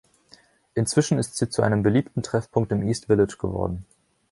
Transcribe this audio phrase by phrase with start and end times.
[0.73, 3.85] Inzwischen ist sie zu einem beliebten Treffpunkt im East Village geworden.